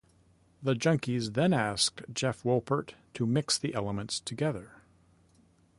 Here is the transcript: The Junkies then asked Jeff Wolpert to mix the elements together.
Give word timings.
The 0.63 0.73
Junkies 0.73 1.33
then 1.35 1.53
asked 1.53 2.01
Jeff 2.11 2.41
Wolpert 2.41 2.95
to 3.13 3.27
mix 3.27 3.59
the 3.59 3.75
elements 3.75 4.19
together. 4.19 4.81